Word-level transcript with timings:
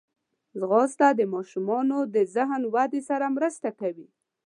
ځغاسته 0.59 1.07
د 1.13 1.21
ماشومانو 1.33 1.97
د 2.15 2.17
ذهن 2.35 2.61
ودې 2.73 3.01
سره 3.09 3.25
مرسته 3.37 3.69
کوي 3.79 4.07